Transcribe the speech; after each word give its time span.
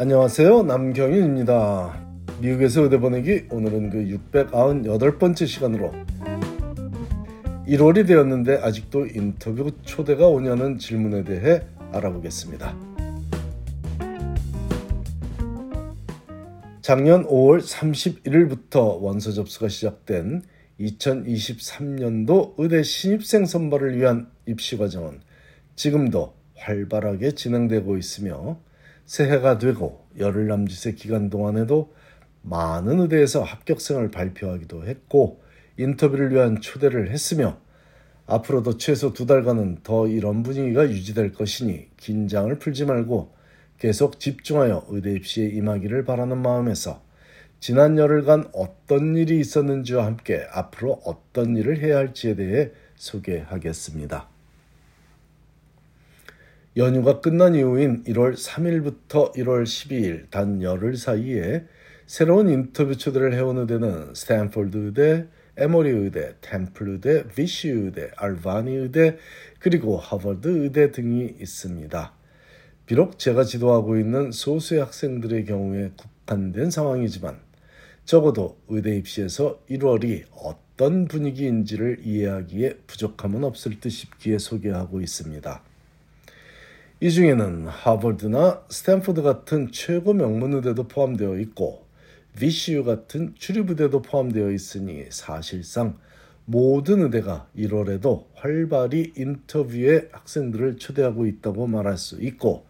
안녕하세요. 0.00 0.62
남경윤입니다. 0.62 2.06
미국에서 2.40 2.84
의대 2.84 2.98
보내기 2.98 3.48
오늘은 3.50 3.90
그 3.90 4.18
698번째 4.32 5.46
시간으로 5.46 5.92
1월이 7.68 8.06
되었는데 8.06 8.60
아직도 8.62 9.08
인터뷰 9.08 9.70
초대가 9.82 10.26
오냐는 10.26 10.78
질문에 10.78 11.24
대해 11.24 11.60
알아보겠습니다. 11.92 12.74
작년 16.80 17.26
5월 17.26 17.60
31일부터 17.60 19.02
원서 19.02 19.32
접수가 19.32 19.68
시작된 19.68 20.40
2023년도 20.80 22.54
의대 22.56 22.82
신입생 22.82 23.44
선발을 23.44 23.98
위한 23.98 24.30
입시 24.46 24.78
과정은 24.78 25.20
지금도 25.76 26.32
활발하게 26.56 27.32
진행되고 27.32 27.98
있으며 27.98 28.56
새해가 29.06 29.58
되고 29.58 30.06
열흘 30.18 30.46
남짓의 30.46 30.94
기간 30.94 31.30
동안에도 31.30 31.92
많은 32.42 33.00
의대에서 33.00 33.42
합격생을 33.42 34.10
발표하기도 34.10 34.86
했고 34.86 35.42
인터뷰를 35.76 36.32
위한 36.32 36.60
초대를 36.60 37.10
했으며 37.10 37.58
앞으로도 38.26 38.78
최소 38.78 39.12
두 39.12 39.26
달간은 39.26 39.78
더 39.82 40.06
이런 40.06 40.42
분위기가 40.42 40.88
유지될 40.88 41.32
것이니 41.32 41.88
긴장을 41.96 42.56
풀지 42.58 42.84
말고 42.84 43.34
계속 43.78 44.20
집중하여 44.20 44.86
의대 44.88 45.12
입시에 45.12 45.48
임하기를 45.48 46.04
바라는 46.04 46.38
마음에서 46.38 47.02
지난 47.58 47.98
열흘간 47.98 48.50
어떤 48.52 49.16
일이 49.16 49.40
있었는지와 49.40 50.06
함께 50.06 50.46
앞으로 50.52 51.00
어떤 51.04 51.56
일을 51.56 51.78
해야 51.82 51.96
할지에 51.96 52.34
대해 52.34 52.70
소개하겠습니다. 52.94 54.28
연휴가 56.80 57.20
끝난 57.20 57.54
이후인 57.54 58.04
1월 58.04 58.34
3일부터 58.34 59.34
1월 59.34 59.64
12일 59.64 60.30
단 60.30 60.62
열흘 60.62 60.96
사이에 60.96 61.66
새로운 62.06 62.48
인터뷰 62.48 62.96
초대를 62.96 63.34
해온 63.34 63.58
의대는 63.58 64.14
스탠포드 64.14 64.78
의대, 64.78 65.26
에모리 65.58 65.90
의대, 65.90 66.36
템플 66.40 66.88
의대, 66.88 67.28
VCU 67.28 67.68
의대, 67.68 68.10
알바니 68.16 68.74
의대, 68.74 69.18
그리고 69.58 69.98
하버드 69.98 70.48
의대 70.48 70.90
등이 70.90 71.36
있습니다. 71.38 72.14
비록 72.86 73.18
제가 73.18 73.44
지도하고 73.44 73.98
있는 73.98 74.32
소수의 74.32 74.80
학생들의 74.80 75.44
경우에 75.44 75.90
국한된 75.98 76.70
상황이지만 76.70 77.40
적어도 78.06 78.56
의대 78.68 78.96
입시에서 78.96 79.60
1월이 79.68 80.24
어떤 80.32 81.08
분위기인지를 81.08 81.98
이해하기에 82.06 82.78
부족함은 82.86 83.44
없을 83.44 83.80
듯 83.80 83.90
싶기에 83.90 84.38
소개하고 84.38 85.02
있습니다. 85.02 85.62
이 87.02 87.10
중에는 87.10 87.66
하버드나 87.66 88.66
스탠포드 88.68 89.22
같은 89.22 89.72
최고 89.72 90.12
명문 90.12 90.52
의대도 90.52 90.86
포함되어 90.86 91.38
있고 91.38 91.86
VCU 92.36 92.84
같은 92.84 93.34
주립의대도 93.38 94.02
포함되어 94.02 94.50
있으니 94.50 95.06
사실상 95.08 95.96
모든 96.44 97.00
의대가 97.00 97.48
1월에도 97.56 98.26
활발히 98.34 99.14
인터뷰에 99.16 100.10
학생들을 100.12 100.76
초대하고 100.76 101.26
있다고 101.26 101.66
말할 101.66 101.96
수 101.96 102.22
있고 102.22 102.66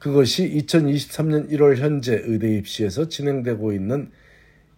그것이 0.00 0.50
2023년 0.50 1.48
1월 1.52 1.76
현재 1.76 2.20
의대 2.24 2.52
입시에서 2.56 3.08
진행되고 3.08 3.72
있는 3.72 4.10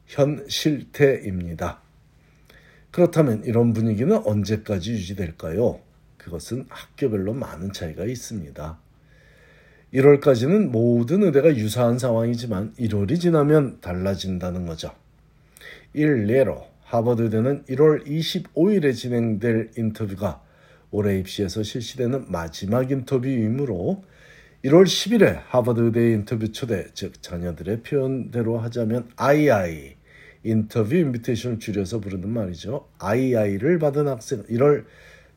현 0.05 0.45
실태입니다. 0.47 1.81
그렇다면 2.91 3.45
이런 3.45 3.73
분위기는 3.73 4.15
언제까지 4.15 4.93
유지될까요? 4.93 5.94
그것은 6.25 6.65
학교별로 6.71 7.35
많은 7.35 7.73
차이가 7.73 8.05
있습니다. 8.05 8.79
1월까지는 9.93 10.71
모든 10.71 11.23
의대가 11.23 11.55
유사한 11.55 11.99
상황이지만 11.99 12.75
1월이 12.79 13.21
지나면 13.21 13.81
달라진다는 13.81 14.67
거죠. 14.67 14.91
일례로 15.93 16.67
하버드 16.83 17.23
의대는 17.23 17.65
1월 17.65 18.07
25일에 18.07 18.95
진행될 18.95 19.73
인터뷰가 19.77 20.43
올해 20.91 21.19
입시에서 21.19 21.63
실시되는 21.63 22.31
마지막 22.31 22.91
인터뷰이므로 22.91 24.03
1월 24.65 24.85
10일에 24.85 25.43
하버드 25.49 25.81
의대 25.81 26.13
인터뷰 26.13 26.51
초대, 26.51 26.87
즉 26.95 27.23
자녀들의 27.23 27.83
표현대로 27.83 28.59
하자면 28.59 29.11
II 29.21 29.95
인터뷰 30.43 30.95
인비테이션을 30.95 31.59
줄여서 31.59 32.01
부르는 32.01 32.31
말이죠. 32.31 32.89
II를 32.99 33.79
받은 33.79 34.09
학생 34.09 34.43
1월 34.45 34.85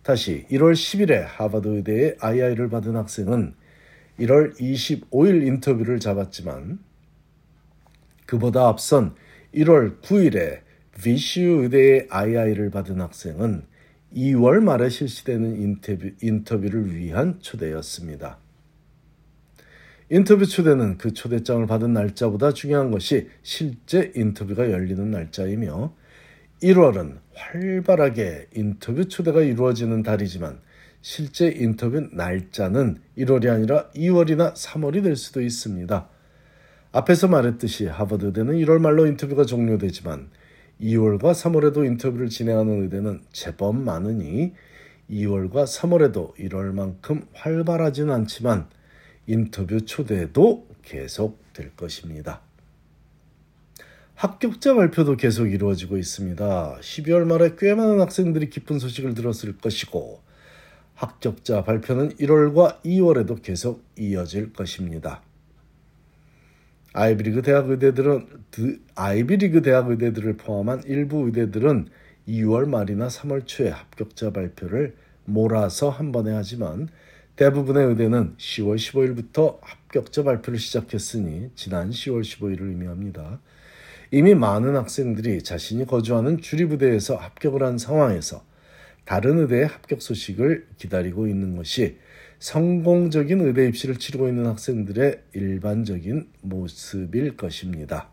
다시 0.08 0.46
1월 0.50 0.72
10일에 0.72 1.26
하버드 1.28 1.68
의대의 1.68 2.16
II를 2.22 2.70
받은 2.70 2.96
학생은 2.96 3.54
1월 4.22 4.58
25일 4.58 5.46
인터뷰를 5.46 6.00
잡았지만 6.00 6.80
그보다 8.26 8.70
앞선 8.70 9.16
1월 9.54 10.00
9일에 10.00 10.62
VCU 10.94 11.64
의대의 11.64 12.08
II를 12.10 12.70
받은 12.70 13.02
학생은 13.02 13.64
2월 14.16 14.64
말에 14.64 14.88
실시되는 14.88 15.62
인터뷰, 15.62 16.10
인터뷰를 16.22 16.96
위한 16.96 17.42
초대였습니다. 17.42 18.38
인터뷰 20.10 20.46
초대는 20.46 21.00
그 21.00 21.12
초대장을 21.12 21.68
받은 21.68 21.92
날짜보다 21.92 22.54
중요한 22.54 22.92
것이 22.92 23.28
실제 23.44 24.14
인터뷰가 24.16 24.72
열리는 24.72 25.12
날짜이며 25.12 25.94
1월은 26.62 27.20
활발하게 27.36 28.48
인터뷰 28.56 29.08
초대가 29.08 29.42
이루어지는 29.42 30.02
달이지만 30.02 30.60
실제 31.02 31.50
인터뷰 31.50 32.10
날짜는 32.12 32.98
1월이 33.18 33.50
아니라 33.50 33.90
2월이나 33.92 34.54
3월이 34.56 35.04
될 35.04 35.16
수도 35.16 35.42
있습니다. 35.42 36.10
앞에서 36.92 37.28
말했듯이 37.28 37.86
하버드대는 37.86 38.56
1월 38.56 38.80
말로 38.80 39.06
인터뷰가 39.06 39.46
종료되지만 39.46 40.32
2월과 40.82 41.34
3월에도 41.34 41.86
인터뷰를 41.86 42.30
진행하는 42.30 42.84
의대는 42.84 43.22
제법 43.32 43.76
많으니 43.76 44.54
2월과 45.12 45.66
3월에도 45.66 46.36
1월만큼 46.38 47.28
활발하진 47.34 48.10
않지만 48.10 48.68
인터뷰 49.28 49.86
초대도 49.86 50.68
계속 50.82 51.40
될 51.54 51.76
것입니다. 51.76 52.47
합격자 54.18 54.74
발표도 54.74 55.16
계속 55.16 55.46
이루어지고 55.46 55.96
있습니다. 55.96 56.80
12월 56.82 57.26
말에 57.26 57.52
꽤 57.56 57.76
많은 57.76 58.02
학생들이 58.02 58.50
기쁜 58.50 58.80
소식을 58.80 59.14
들었을 59.14 59.58
것이고 59.58 60.22
합격자 60.96 61.64
발표는 61.64 62.16
1월과 62.16 62.82
2월에도 62.82 63.44
계속 63.44 63.84
이어질 63.96 64.54
것입니다. 64.54 65.22
아이비리그 66.94 67.44
대학 67.44 67.70
의대들은 67.70 68.28
아이비리그 68.96 69.62
대학 69.62 69.88
의대들을 69.88 70.38
포함한 70.38 70.82
일부 70.88 71.28
의대들은 71.28 71.88
2월 72.28 72.68
말이나 72.68 73.10
3월 73.10 73.46
초에 73.46 73.70
합격자 73.70 74.32
발표를 74.32 74.96
몰아서 75.26 75.92
한 75.92 76.12
번에 76.12 76.32
하지만 76.32 76.90
대부분의 77.36 77.86
의대는 77.86 78.34
10월 78.38 78.78
15일부터 78.78 79.60
합격자 79.62 80.24
발표를 80.24 80.58
시작했으니 80.58 81.52
지난 81.54 81.92
10월 81.92 82.22
15일을 82.22 82.62
의미합니다. 82.62 83.40
이미 84.12 84.36
많은 84.36 84.76
학생들이 84.76 85.44
자신이 85.44 85.86
거주하는 85.86 86.40
주리부대에서 86.40 87.16
합격을 87.16 87.64
한 87.64 87.78
상황에서 87.78 88.44
다른 89.06 89.40
의대의 89.40 89.68
합격 89.68 90.02
소식을 90.02 90.68
기다리고 90.78 91.28
있는 91.28 91.56
것이 91.56 91.98
성공적인 92.40 93.42
의대 93.42 93.68
입시를 93.68 93.98
치르고 93.98 94.28
있는 94.28 94.46
학생들의 94.46 95.24
일반적인 95.34 96.30
모습일 96.42 97.36
것입니다. 97.36 98.10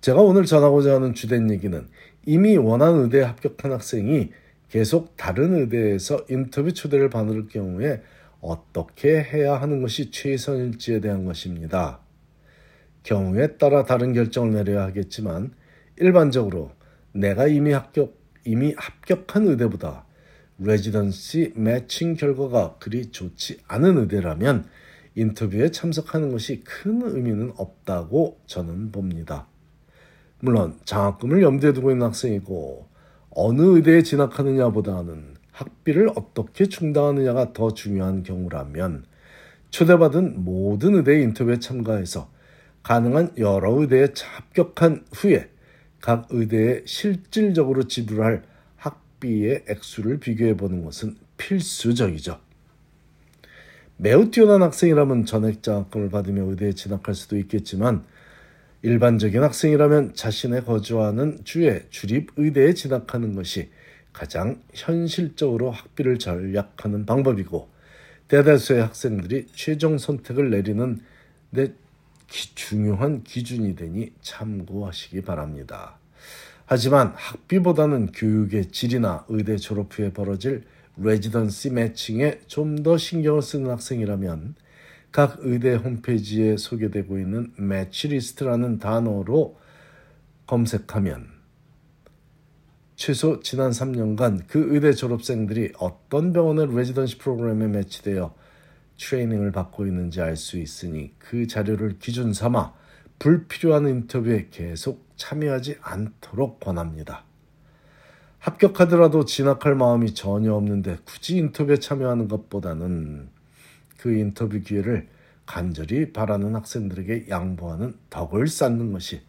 제가 0.00 0.20
오늘 0.20 0.44
전하고자 0.44 0.94
하는 0.96 1.14
주된 1.14 1.50
얘기는 1.50 1.88
이미 2.26 2.56
원한 2.56 2.94
의대에 2.96 3.22
합격한 3.22 3.72
학생이 3.72 4.30
계속 4.68 5.16
다른 5.16 5.54
의대에서 5.56 6.26
인터뷰 6.28 6.72
초대를 6.72 7.10
받을 7.10 7.48
경우에 7.48 8.02
어떻게 8.40 9.22
해야 9.22 9.60
하는 9.60 9.80
것이 9.80 10.10
최선일지에 10.10 11.00
대한 11.00 11.24
것입니다. 11.24 12.00
경우에 13.08 13.56
따라 13.56 13.84
다른 13.84 14.12
결정을 14.12 14.52
내려야 14.52 14.82
하겠지만 14.82 15.52
일반적으로 15.96 16.72
내가 17.12 17.46
이미 17.46 17.72
합격 17.72 18.18
이미 18.44 18.74
합격한 18.76 19.48
의대보다 19.48 20.04
레지던시 20.58 21.54
매칭 21.56 22.16
결과가 22.16 22.76
그리 22.78 23.10
좋지 23.10 23.60
않은 23.66 23.96
의대라면 23.96 24.66
인터뷰에 25.14 25.70
참석하는 25.70 26.30
것이 26.32 26.62
큰 26.64 27.00
의미는 27.02 27.54
없다고 27.56 28.40
저는 28.46 28.92
봅니다. 28.92 29.46
물론 30.40 30.78
장학금을 30.84 31.42
염두에 31.42 31.72
두고 31.72 31.90
있는 31.90 32.06
학생이고 32.08 32.88
어느 33.30 33.62
의대에 33.62 34.02
진학하느냐보다는 34.02 35.34
학비를 35.52 36.10
어떻게 36.14 36.66
충당하느냐가 36.66 37.54
더 37.54 37.72
중요한 37.72 38.22
경우라면 38.22 39.06
초대받은 39.70 40.44
모든 40.44 40.94
의대 40.96 41.22
인터뷰에 41.22 41.58
참가해서 41.58 42.36
가능한 42.88 43.34
여러 43.36 43.78
의대에 43.78 44.08
합격한 44.18 45.04
후에 45.12 45.50
각 46.00 46.26
의대에 46.30 46.84
실질적으로 46.86 47.82
지불할 47.82 48.44
학비의 48.76 49.66
액수를 49.68 50.20
비교해 50.20 50.56
보는 50.56 50.82
것은 50.82 51.16
필수적이죠. 51.36 52.40
매우 53.98 54.30
뛰어난 54.30 54.62
학생이라면 54.62 55.26
전액 55.26 55.62
장학금을 55.62 56.08
받으며 56.08 56.44
의대에 56.44 56.72
진학할 56.72 57.14
수도 57.14 57.36
있겠지만 57.36 58.04
일반적인 58.80 59.42
학생이라면 59.42 60.14
자신의 60.14 60.64
거주하는 60.64 61.40
주에 61.44 61.84
주립 61.90 62.30
의대에 62.38 62.72
진학하는 62.72 63.34
것이 63.34 63.68
가장 64.14 64.62
현실적으로 64.72 65.72
학비를 65.72 66.18
절약하는 66.18 67.04
방법이고 67.04 67.68
대다수의 68.28 68.80
학생들이 68.80 69.48
최종 69.52 69.98
선택을 69.98 70.48
내리는 70.48 71.00
데 71.54 71.74
중요한 72.28 73.24
기준이 73.24 73.74
되니 73.74 74.12
참고하시기 74.20 75.22
바랍니다. 75.22 75.98
하지만 76.66 77.14
학비보다는 77.16 78.12
교육의 78.12 78.66
질이나 78.66 79.24
의대 79.28 79.56
졸업 79.56 79.98
후에 79.98 80.12
벌어질 80.12 80.64
레지던시 80.98 81.70
매칭에 81.70 82.40
좀 82.46 82.82
더 82.82 82.98
신경을 82.98 83.40
쓰는 83.40 83.70
학생이라면 83.70 84.54
각 85.10 85.36
의대 85.40 85.74
홈페이지에 85.74 86.56
소개되고 86.58 87.18
있는 87.18 87.52
매치리스트라는 87.56 88.78
단어로 88.78 89.58
검색하면 90.46 91.28
최소 92.96 93.40
지난 93.40 93.70
3년간 93.70 94.42
그 94.48 94.74
의대 94.74 94.92
졸업생들이 94.92 95.72
어떤 95.78 96.32
병원의 96.32 96.74
레지던시 96.76 97.18
프로그램에 97.18 97.68
매치되어 97.68 98.34
트레이닝을 98.98 99.52
받고 99.52 99.86
있는지 99.86 100.20
알 100.20 100.36
수 100.36 100.58
있으니 100.58 101.12
그 101.18 101.46
자료를 101.46 101.98
기준 101.98 102.32
삼아 102.32 102.74
불필요한 103.18 103.88
인터뷰에 103.88 104.48
계속 104.50 105.06
참여하지 105.16 105.78
않도록 105.80 106.60
권합니다. 106.60 107.24
합격하더라도 108.38 109.24
진학할 109.24 109.74
마음이 109.74 110.14
전혀 110.14 110.54
없는데 110.54 110.98
굳이 111.04 111.38
인터뷰에 111.38 111.78
참여하는 111.78 112.28
것보다는 112.28 113.28
그 113.96 114.14
인터뷰 114.14 114.60
기회를 114.60 115.08
간절히 115.44 116.12
바라는 116.12 116.54
학생들에게 116.54 117.26
양보하는 117.28 117.96
덕을 118.10 118.46
쌓는 118.46 118.92
것이 118.92 119.22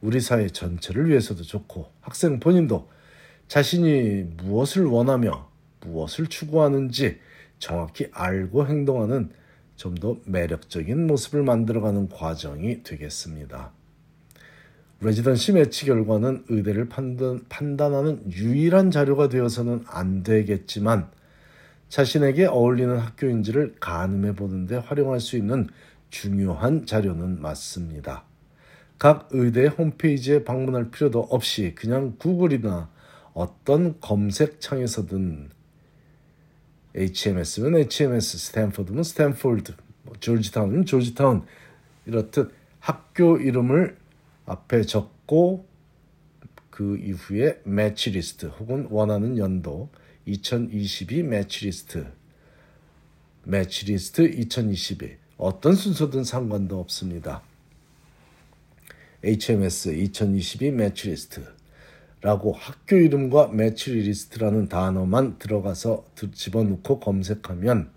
우리 0.00 0.20
사회 0.20 0.48
전체를 0.48 1.08
위해서도 1.08 1.42
좋고 1.42 1.92
학생 2.00 2.40
본인도 2.40 2.88
자신이 3.46 4.24
무엇을 4.38 4.86
원하며 4.86 5.48
무엇을 5.80 6.26
추구하는지 6.26 7.20
정확히 7.58 8.08
알고 8.12 8.66
행동하는 8.66 9.30
좀 9.78 9.94
더 9.94 10.16
매력적인 10.26 11.06
모습을 11.06 11.44
만들어가는 11.44 12.08
과정이 12.08 12.82
되겠습니다. 12.82 13.70
레지던시 15.00 15.52
매치 15.52 15.86
결과는 15.86 16.44
의대를 16.48 16.88
판단, 16.88 17.44
판단하는 17.48 18.30
유일한 18.32 18.90
자료가 18.90 19.28
되어서는 19.28 19.84
안 19.86 20.24
되겠지만 20.24 21.08
자신에게 21.88 22.46
어울리는 22.46 22.98
학교인지를 22.98 23.76
가늠해 23.78 24.34
보는데 24.34 24.76
활용할 24.76 25.20
수 25.20 25.36
있는 25.36 25.68
중요한 26.10 26.84
자료는 26.84 27.40
맞습니다. 27.40 28.24
각 28.98 29.28
의대 29.30 29.66
홈페이지에 29.66 30.42
방문할 30.42 30.90
필요도 30.90 31.20
없이 31.30 31.74
그냥 31.76 32.16
구글이나 32.18 32.90
어떤 33.32 34.00
검색창에서든 34.00 35.50
HMS면 36.94 37.76
HMS, 37.76 38.38
스탠포드면 38.38 39.02
스탠포드, 39.02 39.74
뭐 40.02 40.14
조지타운은 40.18 40.86
조지타운 40.86 41.44
이렇듯 42.06 42.52
학교 42.80 43.36
이름을 43.36 43.96
앞에 44.46 44.82
적고 44.82 45.66
그 46.70 46.96
이후에 46.96 47.60
match 47.64 48.10
list 48.10 48.46
혹은 48.46 48.86
원하는 48.90 49.36
연도 49.36 49.90
2022 50.26 51.24
match 51.24 51.66
list 51.66 52.06
match 53.44 53.86
list 53.86 54.22
2022 54.22 55.16
어떤 55.36 55.74
순서든 55.74 56.24
상관도 56.24 56.78
없습니다. 56.80 57.42
HMS 59.24 59.94
2022 59.94 60.70
match 60.70 61.10
list 61.10 61.57
라고 62.20 62.52
학교 62.52 62.96
이름과 62.96 63.48
match 63.48 63.92
list라는 63.92 64.68
단어만 64.68 65.38
들어가서 65.38 66.04
집어넣고 66.32 66.98
검색하면 66.98 67.90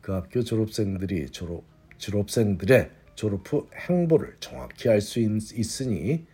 그 0.00 0.12
학교 0.12 0.42
졸업생들이 0.42 1.30
졸업, 1.30 1.62
졸업생들의 1.98 2.90
졸업 3.14 3.52
후 3.52 3.68
행보를 3.74 4.36
정확히 4.40 4.88
알 4.88 5.00
수 5.00 5.20
있으니 5.20 6.26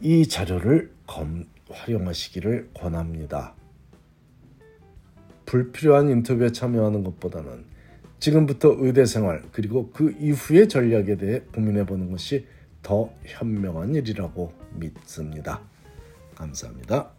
이 0.00 0.26
자료를 0.26 0.92
검, 1.06 1.44
활용하시기를 1.70 2.70
권합니다. 2.74 3.54
불필요한 5.46 6.08
인터뷰에 6.08 6.50
참여하는 6.50 7.04
것보다는 7.04 7.64
지금부터 8.18 8.74
의대 8.78 9.04
생활 9.04 9.42
그리고 9.52 9.90
그 9.92 10.12
이후의 10.18 10.68
전략에 10.68 11.16
대해 11.16 11.40
고민해 11.54 11.86
보는 11.86 12.10
것이 12.10 12.46
더 12.84 13.10
현명한 13.24 13.96
일이라고 13.96 14.52
믿습니다. 14.74 15.60
감사합니다. 16.36 17.13